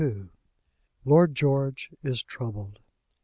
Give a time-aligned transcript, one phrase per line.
[1.05, 2.79] LORD GEORGE IS TROUBLED.